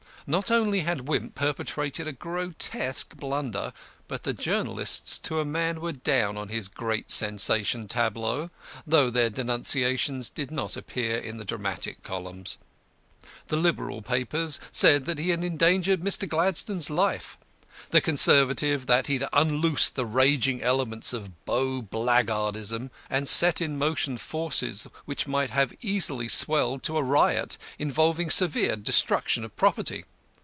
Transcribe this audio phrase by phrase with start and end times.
[0.27, 3.73] Not only had Wimp perpetrated a grotesque blunder,
[4.07, 8.51] but the journalists to a man were down on his great sensation tableau,
[8.85, 12.57] though their denunciations did not appear in the dramatic columns.
[13.47, 16.29] The Liberal papers said that he had endangered Mr.
[16.29, 17.35] Gladstone's life;
[17.89, 23.77] the Conservative that he had unloosed the raging elements of Bow blackguardism, and set in
[23.77, 30.05] motion forces which might have easily swelled to a riot, involving severe destruction of property.